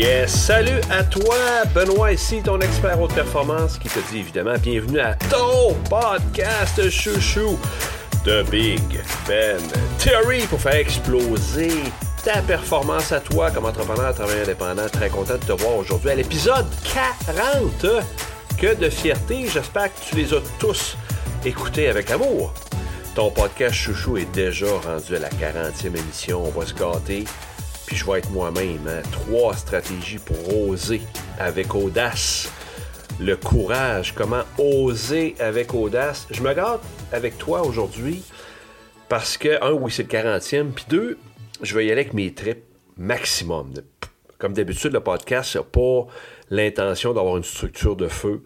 [0.00, 1.36] Yes, salut à toi,
[1.74, 7.58] Benoît ici, ton expert haute performance qui te dit évidemment bienvenue à ton podcast chouchou
[8.24, 8.80] de Big
[9.28, 9.60] Ben
[9.98, 11.70] Theory pour faire exploser
[12.24, 14.88] ta performance à toi comme entrepreneur, travailleur indépendant.
[14.90, 17.86] Très content de te voir aujourd'hui à l'épisode 40.
[18.56, 20.96] Que de fierté, j'espère que tu les as tous
[21.44, 22.54] écoutés avec amour.
[23.14, 27.26] Ton podcast chouchou est déjà rendu à la 40e émission, on va se gâter
[27.90, 28.86] puis je vais être moi-même.
[28.86, 29.02] Hein.
[29.10, 31.02] Trois stratégies pour oser
[31.40, 32.48] avec audace.
[33.18, 36.28] Le courage, comment oser avec audace.
[36.30, 38.22] Je me garde avec toi aujourd'hui
[39.08, 41.18] parce que, un, oui, c'est le 40e, puis deux,
[41.62, 42.62] je vais y aller avec mes trips
[42.96, 43.72] maximum.
[44.40, 46.06] Comme d'habitude, le podcast n'a pas
[46.48, 48.42] l'intention d'avoir une structure de feu.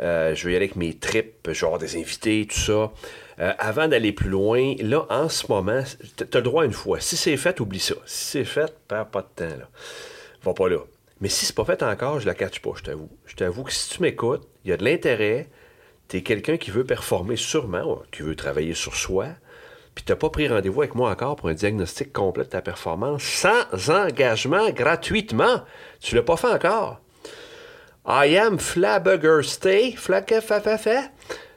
[0.00, 2.92] Euh, je vais y aller avec mes trips, genre des invités, tout ça.
[3.40, 5.82] Euh, avant d'aller plus loin, là, en ce moment,
[6.16, 6.98] tu as le droit une fois.
[6.98, 7.94] Si c'est fait, oublie ça.
[8.06, 9.56] Si c'est fait, perds pas de temps.
[9.58, 9.68] Là.
[10.42, 10.78] Va pas là.
[11.20, 13.10] Mais si c'est pas fait encore, je la catch pas, je t'avoue.
[13.26, 15.50] Je t'avoue que si tu m'écoutes, il y a de l'intérêt,
[16.08, 19.26] tu es quelqu'un qui veut performer sûrement, qui veut travailler sur soi,
[19.94, 22.62] puis tu n'as pas pris rendez-vous avec moi encore pour un diagnostic complet de ta
[22.62, 25.62] performance sans engagement, gratuitement.
[26.00, 27.00] Tu l'as pas fait encore.
[28.06, 31.10] I am flabbergasté, fait.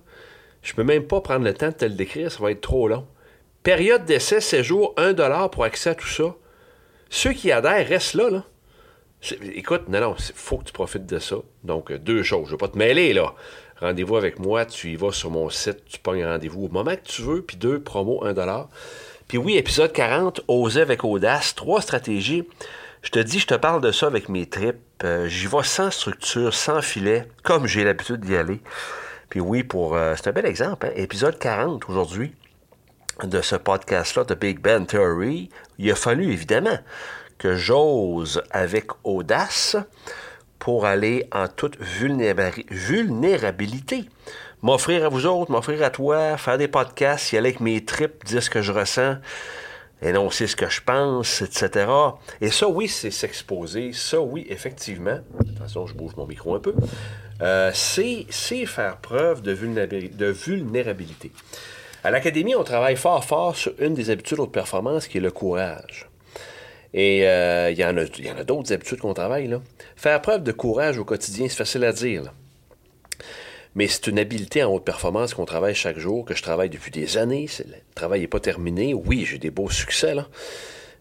[0.61, 2.87] Je peux même pas prendre le temps de te le décrire, ça va être trop
[2.87, 3.07] long.
[3.63, 5.13] Période d'essai, séjour, 1
[5.49, 6.35] pour accès à tout ça.
[7.09, 8.45] Ceux qui adhèrent restent là, là.
[9.53, 11.37] Écoute, non, non, il faut que tu profites de ça.
[11.63, 12.45] Donc, deux choses.
[12.45, 13.33] Je ne vais pas te mêler, là.
[13.81, 17.07] Rendez-vous avec moi, tu y vas sur mon site, tu pognes rendez-vous au moment que
[17.07, 18.33] tu veux, puis deux, promo, 1
[19.27, 22.45] Puis oui, épisode 40, oser avec audace, trois stratégies
[23.01, 24.77] je te dis, je te parle de ça avec mes tripes.
[25.03, 28.61] Euh, j'y vais sans structure, sans filet, comme j'ai l'habitude d'y aller.
[29.29, 30.91] Puis oui, pour euh, c'est un bel exemple, hein?
[30.95, 32.35] épisode 40 aujourd'hui
[33.23, 35.49] de ce podcast-là de Big Ben Theory.
[35.77, 36.77] Il a fallu évidemment
[37.39, 39.75] que j'ose avec audace
[40.59, 44.05] pour aller en toute vulnérabilité.
[44.61, 48.23] M'offrir à vous autres, m'offrir à toi, faire des podcasts, y aller avec mes tripes,
[48.25, 49.15] dire ce que je ressens
[50.01, 51.91] énoncer ce que je pense, etc.
[52.41, 53.91] Et ça, oui, c'est s'exposer.
[53.93, 55.19] Ça, oui, effectivement.
[55.55, 56.73] Attention, je bouge mon micro un peu.
[57.41, 58.25] Euh, c'est
[58.65, 61.31] faire preuve de vulnérabilité.
[62.03, 65.31] À l'Académie, on travaille fort, fort sur une des habitudes de performance qui est le
[65.31, 66.09] courage.
[66.93, 69.49] Et euh, il y en a, d'autres habitudes qu'on travaille.
[69.95, 72.33] Faire preuve de courage au quotidien, c'est facile à dire
[73.75, 76.91] mais c'est une habileté en haute performance qu'on travaille chaque jour, que je travaille depuis
[76.91, 77.47] des années.
[77.59, 78.93] Le travail n'est pas terminé.
[78.93, 80.27] Oui, j'ai des beaux succès, là.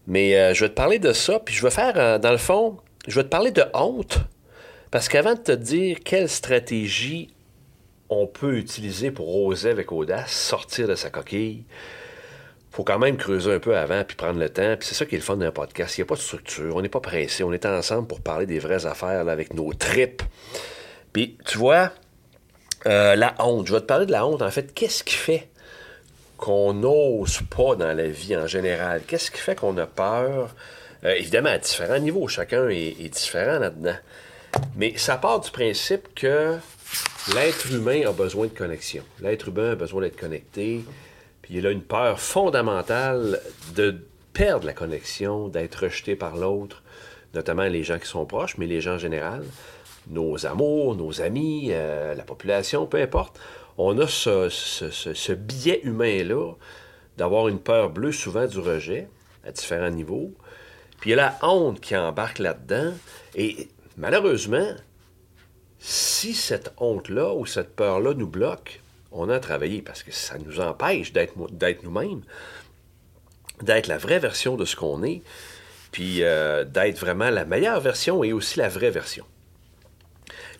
[0.07, 2.37] Mais euh, je vais te parler de ça, puis je vais faire, euh, dans le
[2.37, 2.77] fond,
[3.07, 4.19] je vais te parler de honte.
[4.91, 7.29] Parce qu'avant de te dire quelle stratégie
[8.09, 11.63] on peut utiliser pour oser avec audace, sortir de sa coquille,
[12.79, 14.77] faut quand même creuser un peu avant, puis prendre le temps.
[14.77, 15.97] Puis c'est ça qui est le fun d'un podcast.
[15.97, 18.45] Il n'y a pas de structure, on n'est pas pressé, on est ensemble pour parler
[18.45, 20.23] des vraies affaires avec nos tripes.
[21.11, 21.91] Puis tu vois,
[22.85, 23.67] euh, la honte.
[23.67, 24.41] Je vais te parler de la honte.
[24.41, 25.49] En fait, qu'est-ce qui fait
[26.37, 29.01] qu'on n'ose pas dans la vie en général?
[29.05, 30.55] Qu'est-ce qui fait qu'on a peur?
[31.03, 32.29] Euh, évidemment, à différents niveaux.
[32.29, 33.97] Chacun est, différent là-dedans.
[34.77, 36.55] Mais ça part du principe que
[37.35, 39.03] l'être humain a besoin de connexion.
[39.19, 40.85] L'être humain a besoin d'être connecté.
[41.49, 43.41] Il a une peur fondamentale
[43.75, 43.97] de
[44.33, 46.83] perdre la connexion, d'être rejeté par l'autre,
[47.33, 49.43] notamment les gens qui sont proches, mais les gens en général
[50.09, 53.39] nos amours, nos amis, euh, la population, peu importe,
[53.77, 56.53] on a ce, biais humain-là
[57.17, 59.07] d'avoir une peur bleue souvent du rejet
[59.45, 60.33] à différents niveaux.
[60.99, 62.93] Puis il y a la honte qui embarque là-dedans.
[63.35, 64.67] Et malheureusement,
[65.79, 70.59] si cette honte-là ou cette peur-là nous bloque, on a travaillé parce que ça nous
[70.59, 71.35] empêche d'être
[71.83, 72.21] nous-mêmes,
[73.61, 75.21] d'être la vraie version de ce qu'on est,
[75.91, 79.25] puis euh, d'être vraiment la meilleure version et aussi la vraie version.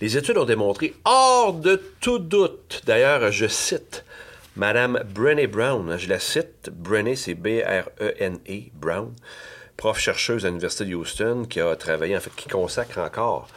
[0.01, 4.05] Les études ont démontré, hors de tout doute, d'ailleurs, je cite
[4.55, 9.13] Madame Brené Brown, je la cite, Brené, c'est B-R-E-N-E, Brown,
[9.77, 13.47] prof chercheuse à l'Université de Houston, qui a travaillé, en fait, qui consacre encore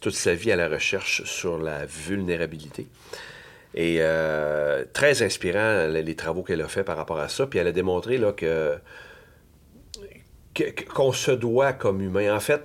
[0.00, 2.86] toute sa vie à la recherche sur la vulnérabilité.
[3.74, 7.46] Et euh, très inspirant les, travaux qu'elle a fait par rapport à ça.
[7.46, 8.78] Puis elle a démontré là, que
[10.94, 12.34] qu'on se doit comme humain.
[12.34, 12.62] En fait,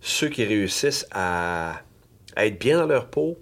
[0.00, 1.80] ceux qui réussissent à,
[2.36, 3.40] être bien dans leur peau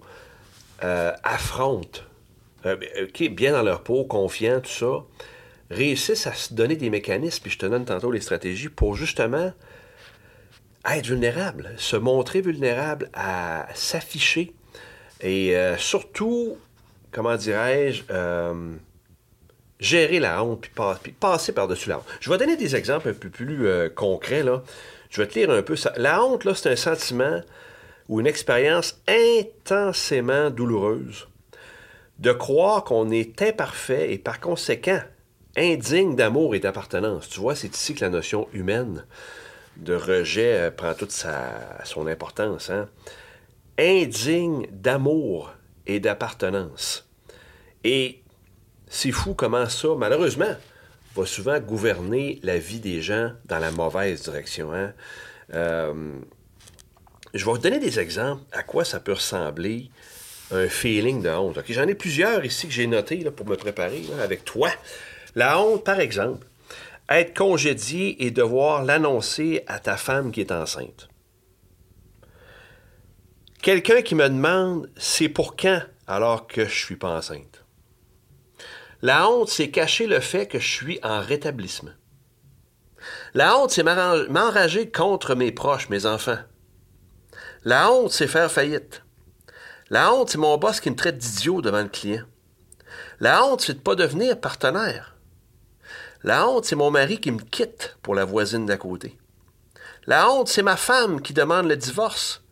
[0.83, 2.01] euh, affrontent,
[2.65, 2.75] euh,
[3.29, 5.03] bien dans leur peau, confiants, tout ça,
[5.69, 9.53] réussissent à se donner des mécanismes, puis je te donne tantôt les stratégies pour justement
[10.89, 14.55] être vulnérable, se montrer vulnérable, à s'afficher
[15.21, 16.57] et surtout,
[17.17, 18.75] comment dirais-je, euh,
[19.79, 20.61] gérer la honte
[21.01, 22.05] puis, passer par-dessus la honte.
[22.19, 24.43] Je vais donner des exemples un peu plus euh, concrets.
[24.43, 24.61] Là.
[25.09, 25.91] Je vais te lire un peu ça.
[25.97, 27.41] La honte, là, c'est un sentiment
[28.07, 31.27] ou une expérience intensément douloureuse
[32.19, 35.01] de croire qu'on est imparfait et par conséquent
[35.55, 37.29] indigne d'amour et d'appartenance.
[37.29, 39.07] Tu vois, c'est ici que la notion humaine
[39.77, 42.69] de rejet euh, prend toute sa, son importance.
[42.69, 42.87] Hein?
[43.79, 45.51] Indigne d'amour
[45.87, 47.06] et d'appartenance.
[47.83, 48.21] Et
[48.87, 50.55] c'est fou comment ça, malheureusement,
[51.15, 54.73] va souvent gouverner la vie des gens dans la mauvaise direction.
[54.73, 54.93] Hein?
[55.53, 56.13] Euh,
[57.33, 59.89] je vais vous donner des exemples à quoi ça peut ressembler
[60.51, 61.59] un feeling de honte.
[61.69, 64.69] J'en ai plusieurs ici que j'ai notés là, pour me préparer avec toi.
[65.35, 66.47] La honte, par exemple,
[67.09, 71.09] être congédié et devoir l'annoncer à ta femme qui est enceinte.
[73.61, 77.56] Quelqu'un qui me demande c'est pour quand alors que je suis pas enceinte?
[79.01, 81.91] La honte, c'est cacher le fait que je suis en rétablissement.
[83.33, 86.39] La honte, c'est m'enrager contre mes proches, mes enfants.
[87.63, 89.03] La honte, c'est faire faillite.
[89.89, 92.25] La honte, c'est mon boss qui me traite d'idiot devant le client.
[93.19, 95.15] La honte, c'est de ne pas devenir partenaire.
[96.23, 99.17] La honte, c'est mon mari qui me quitte pour la voisine d'à côté.
[100.07, 102.43] La honte, c'est ma femme qui demande le divorce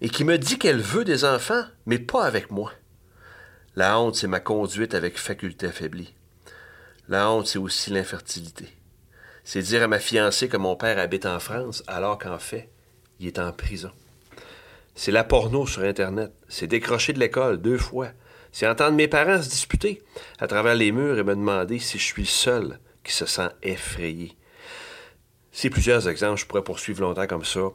[0.00, 2.72] et qui me dit qu'elle veut des enfants, mais pas avec moi.
[3.74, 6.12] La honte, c'est ma conduite avec faculté affaiblie.
[7.08, 8.68] La honte, c'est aussi l'infertilité.
[9.44, 12.68] C'est dire à ma fiancée que mon père habite en France alors qu'en fait,
[13.18, 13.90] il est en prison.
[14.94, 16.32] C'est la porno sur Internet.
[16.48, 18.08] C'est décrocher de l'école deux fois.
[18.52, 20.02] C'est entendre mes parents se disputer
[20.38, 24.36] à travers les murs et me demander si je suis seul qui se sent effrayé.
[25.50, 27.70] C'est plusieurs exemples, je pourrais poursuivre longtemps comme ça,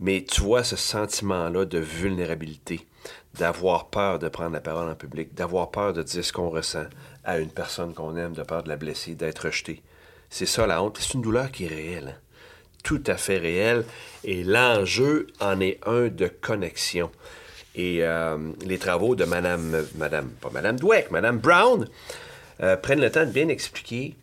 [0.00, 2.86] mais tu vois ce sentiment-là de vulnérabilité,
[3.38, 6.86] d'avoir peur de prendre la parole en public, d'avoir peur de dire ce qu'on ressent
[7.24, 9.82] à une personne qu'on aime, de peur de la blesser, d'être rejeté.
[10.30, 10.98] C'est ça la honte.
[11.00, 12.16] C'est une douleur qui est réelle.
[12.16, 12.20] Hein.
[12.84, 13.84] Tout à fait réelle.
[14.24, 17.10] Et l'enjeu en est un de connexion.
[17.74, 21.86] Et euh, les travaux de Madame, Madame, pas Madame Dweck, Madame Brown,
[22.60, 24.16] euh, prennent le temps de bien expliquer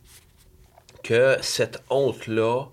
[1.02, 2.66] que cette honte-là,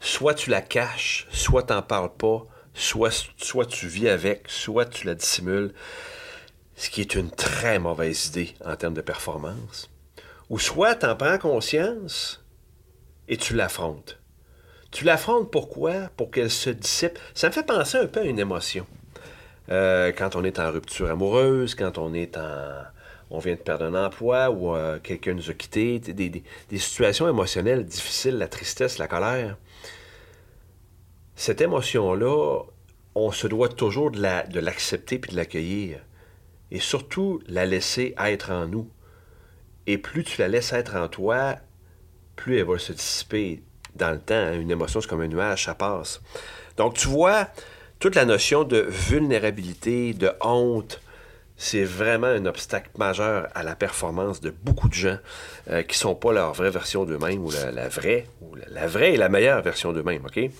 [0.00, 2.44] soit tu la caches, soit tu n'en parles pas,
[2.74, 5.72] soit, tu vis avec, soit tu la dissimules,
[6.76, 9.90] ce qui est une très mauvaise idée en termes de performance.
[10.48, 12.44] Ou soit tu en prends conscience
[13.28, 14.18] et tu l'affrontes.
[14.90, 16.10] Tu l'affrontes pourquoi?
[16.16, 17.18] Pour qu'elle se dissipe.
[17.34, 18.86] Ça me fait penser un peu à une émotion.
[19.70, 22.72] Euh, quand on est en rupture amoureuse, quand on est en,
[23.30, 26.42] on vient de perdre un emploi ou euh, quelqu'un nous a quittés, des,
[26.78, 29.56] situations émotionnelles difficiles, la tristesse, la colère.
[31.40, 32.64] Cette émotion-là,
[33.14, 36.00] on se doit toujours de l'accepter puis de l'accueillir.
[36.70, 38.90] Et surtout, la laisser être en nous.
[39.86, 41.56] Et plus tu la laisses être en toi,
[42.36, 43.62] plus elle va se dissiper
[43.94, 44.34] dans le temps.
[44.34, 44.60] Hein.
[44.60, 46.20] Une émotion, c'est comme un nuage, ça passe.
[46.76, 47.48] Donc, tu vois,
[48.00, 51.00] toute la notion de vulnérabilité, de honte,
[51.56, 55.18] c'est vraiment un obstacle majeur à la performance de beaucoup de gens
[55.70, 59.14] euh, qui ne sont pas leur vraie version d'eux-mêmes ou la, vraie, ou la, vraie
[59.14, 60.50] et la meilleure version d'eux-mêmes, OK?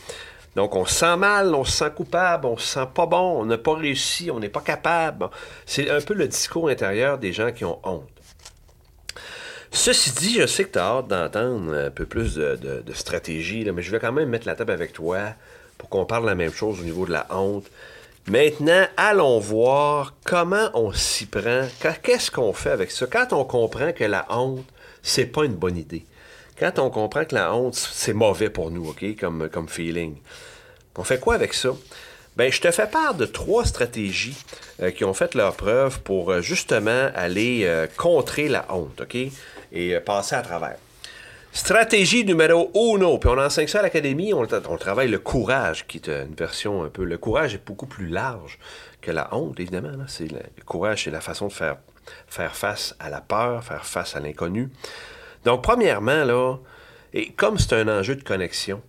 [0.56, 3.44] Donc, on se sent mal, on se sent coupable, on se sent pas bon, on
[3.44, 5.28] n'a pas réussi, on n'est pas capable.
[5.64, 8.08] C'est un peu le discours intérieur des gens qui ont honte.
[9.72, 13.82] Ceci dit, je sais que tu as hâte d'entendre un peu plus de, stratégie, mais
[13.82, 15.34] je vais quand même mettre la table avec toi
[15.78, 17.70] pour qu'on parle la même chose au niveau de la honte.
[18.26, 21.66] Maintenant, allons voir comment on s'y prend.
[22.02, 23.06] Qu'est-ce qu'on fait avec ça?
[23.06, 24.66] Quand on comprend que la honte,
[25.02, 26.04] c'est pas une bonne idée.
[26.60, 30.16] Quand on comprend que la honte, c'est mauvais pour nous, OK, comme, comme feeling.
[30.98, 31.70] On fait quoi avec ça?
[32.36, 34.36] Ben, je te fais part de trois stratégies
[34.82, 39.16] euh, qui ont fait leur preuve pour euh, justement aller euh, contrer la honte, OK?
[39.72, 40.76] Et passer à travers.
[41.50, 46.08] Stratégie numéro uno, puis on enseigne ça à l'académie, on, travaille le courage, qui est
[46.08, 47.04] une version un peu...
[47.04, 48.58] Le courage est beaucoup plus large
[49.00, 49.96] que la honte, évidemment.
[50.08, 51.78] C'est le, courage, c'est la façon de faire,
[52.28, 54.68] faire face à la peur, faire face à l'inconnu.
[55.44, 56.56] Donc, premièrement, là,
[57.12, 58.82] et comme c'est un enjeu de connexion,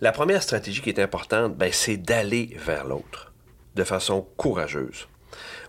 [0.00, 3.32] la première stratégie qui est importante, ben, c'est d'aller vers l'autre
[3.74, 5.08] de façon courageuse.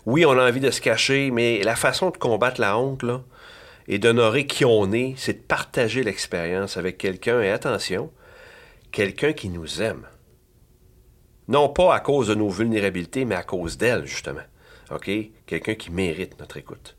[0.04, 3.04] Oui, on a envie de se cacher, mais la façon de combattre la honte,
[3.88, 7.40] et d'honorer qui on est, c'est de partager l'expérience avec quelqu'un.
[7.40, 8.10] Et attention,
[8.92, 10.06] quelqu'un qui nous aime.
[11.48, 14.40] Non pas à cause de nos vulnérabilités, mais à cause d'elle, justement.
[15.46, 16.96] Quelqu'un qui mérite notre écoute.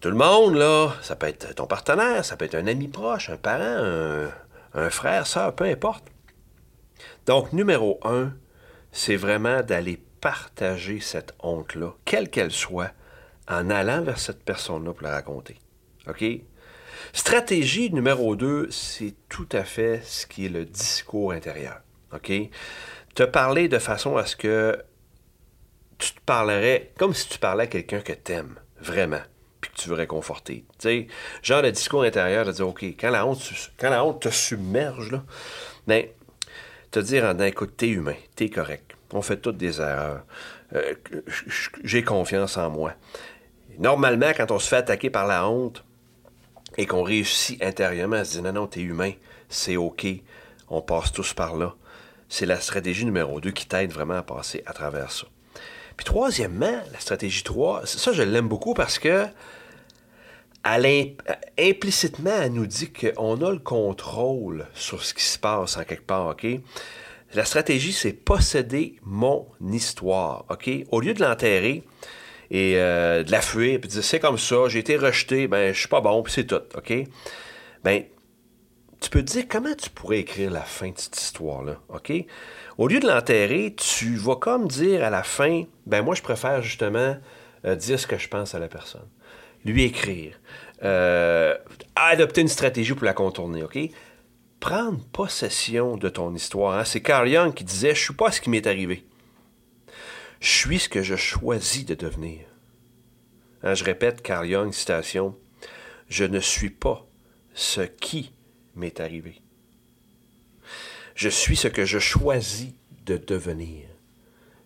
[0.00, 0.94] Tout le monde, là.
[1.02, 4.28] Ça peut être ton partenaire, ça peut être un ami proche, un parent,
[4.74, 6.04] un, frère, soeur, peu importe.
[7.26, 8.32] Donc, numéro un,
[8.92, 12.92] c'est vraiment d'aller partager cette honte-là, quelle qu'elle soit,
[13.48, 15.58] en allant vers cette personne-là pour la raconter.
[16.08, 16.24] OK?
[17.12, 21.80] Stratégie numéro deux, c'est tout à fait ce qui est le discours intérieur.
[22.12, 22.32] OK?
[23.14, 24.76] Te parler de façon à ce que
[25.98, 29.22] tu te parlerais comme si tu parlais à quelqu'un que tu aimes, vraiment,
[29.74, 30.64] tu veux réconforter.
[30.78, 31.06] Tu sais,
[31.42, 33.40] genre le discours intérieur de dire, OK, quand la honte,
[33.78, 35.22] quand la honte te submerge, là,
[35.86, 36.06] ben,
[36.90, 38.94] te dire en écoute, t'es humain, t'es correct.
[39.12, 40.24] On fait toutes des erreurs.
[40.74, 40.94] Euh,
[41.84, 42.94] j'ai confiance en moi.
[43.78, 45.84] Normalement, quand on se fait attaquer par la honte
[46.76, 49.12] et qu'on réussit intérieurement à se dire non, non, t'es humain,
[49.48, 50.06] c'est OK,
[50.68, 51.74] on passe tous par là.
[52.28, 55.26] C'est la stratégie numéro 2 qui t'aide vraiment à passer à travers ça.
[55.96, 59.26] Puis troisièmement, la stratégie 3, ça je l'aime beaucoup parce que
[60.64, 66.06] implicitement, elle nous dit qu'on a le contrôle sur ce qui se passe en quelque
[66.06, 66.46] part, OK?
[67.34, 70.70] La stratégie, c'est posséder mon histoire, OK?
[70.90, 71.82] Au lieu de l'enterrer
[72.50, 75.74] et euh, de la fuir, puis de dire c'est comme ça, j'ai été rejeté, ben
[75.74, 76.92] je suis pas bon, puis c'est tout, OK?
[77.82, 78.04] Ben,
[79.00, 82.12] tu peux te dire comment tu pourrais écrire la fin de cette histoire-là, OK?
[82.78, 86.62] Au lieu de l'enterrer, tu vas comme dire à la fin, ben moi je préfère
[86.62, 87.16] justement
[87.66, 89.06] euh, dire ce que je pense à la personne,
[89.64, 90.38] lui écrire,
[90.82, 91.56] euh,
[91.96, 93.78] adopter une stratégie pour la contourner, OK?
[94.60, 96.78] Prendre possession de ton histoire.
[96.78, 96.84] Hein?
[96.84, 99.04] C'est Carl Jung qui disait, je suis pas ce qui m'est arrivé.
[100.40, 102.40] Je suis ce que je choisis de devenir.
[103.62, 105.36] Hein, je répète Carl Jung, citation,
[106.08, 107.06] je ne suis pas
[107.54, 108.32] ce qui
[108.74, 109.40] m'est arrivé.
[111.14, 112.72] Je suis ce que je choisis
[113.06, 113.86] de devenir.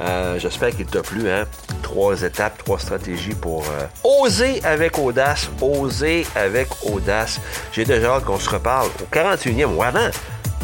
[0.00, 1.30] Euh, j'espère qu'il t'a plu.
[1.30, 1.44] Hein?
[1.82, 7.40] Trois étapes, trois stratégies pour euh, oser avec audace, oser avec audace.
[7.72, 10.10] J'ai déjà hâte qu'on se reparle au 41e ou avant,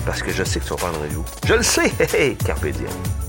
[0.05, 1.25] parce que je sais que tu vas prendre rendez-vous.
[1.47, 1.93] Je le sais!
[2.45, 3.26] Carpe diem.